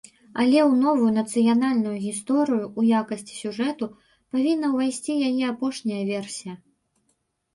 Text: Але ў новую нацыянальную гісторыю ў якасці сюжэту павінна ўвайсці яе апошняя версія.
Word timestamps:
Але 0.41 0.59
ў 0.59 0.71
новую 0.83 1.09
нацыянальную 1.17 1.93
гісторыю 2.05 2.63
ў 2.79 3.01
якасці 3.01 3.33
сюжэту 3.41 3.87
павінна 4.37 4.67
ўвайсці 4.71 5.13
яе 5.29 5.43
апошняя 5.53 6.01
версія. 6.13 6.53